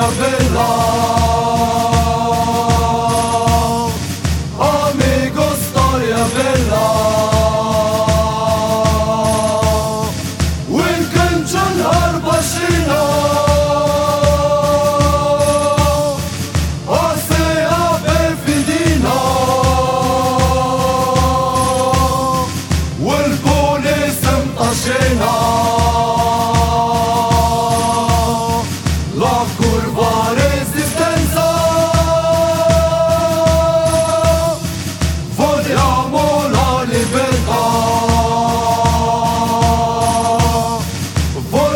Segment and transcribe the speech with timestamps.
[0.00, 1.19] bojowy los.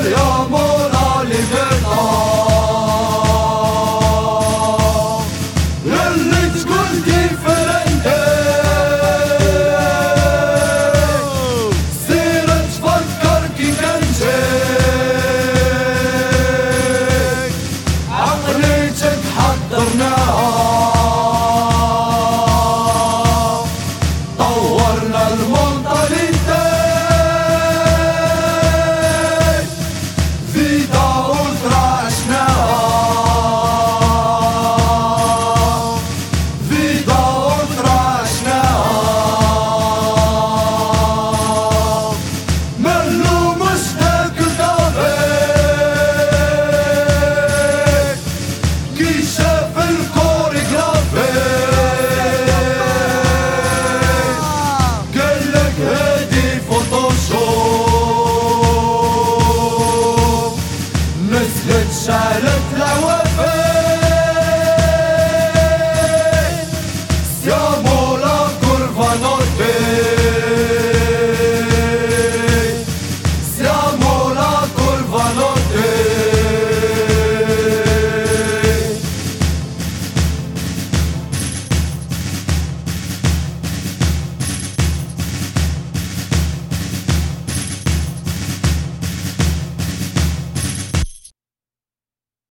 [0.05, 0.74] Selamlar
[62.77, 63.65] 来我飞